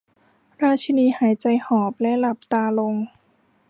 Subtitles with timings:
[0.63, 2.95] ราชีนีหายใจหอบและหลับตาลง